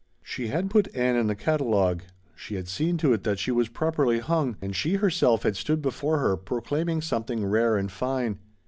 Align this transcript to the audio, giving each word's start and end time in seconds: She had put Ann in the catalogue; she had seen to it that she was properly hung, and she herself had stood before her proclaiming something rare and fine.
She 0.23 0.47
had 0.47 0.71
put 0.71 0.87
Ann 0.95 1.15
in 1.15 1.27
the 1.27 1.35
catalogue; 1.35 2.01
she 2.35 2.55
had 2.55 2.67
seen 2.67 2.97
to 2.97 3.13
it 3.13 3.23
that 3.23 3.37
she 3.37 3.51
was 3.51 3.69
properly 3.69 4.17
hung, 4.17 4.57
and 4.59 4.75
she 4.75 4.95
herself 4.95 5.43
had 5.43 5.55
stood 5.55 5.79
before 5.79 6.17
her 6.17 6.35
proclaiming 6.35 7.01
something 7.03 7.45
rare 7.45 7.77
and 7.77 7.91
fine. 7.91 8.39